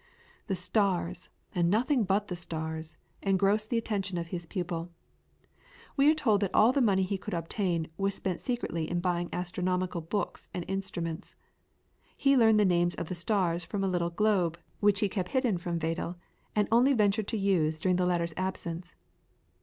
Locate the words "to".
17.27-17.37